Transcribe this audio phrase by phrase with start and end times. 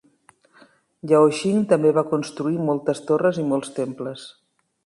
[1.11, 4.29] Yao Xing també va construir moltes torres i molts temples.